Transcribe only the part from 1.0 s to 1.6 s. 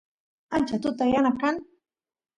yana kan